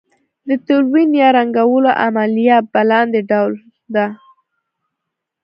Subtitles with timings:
[0.47, 3.53] د تلوین یا رنګولو عملیه په لاندې ډول
[3.95, 4.07] ده.